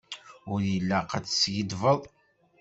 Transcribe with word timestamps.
Ur 0.51 0.59
ilaq 0.75 1.11
ad 1.17 1.25
teskiddbeḍ. 1.25 2.01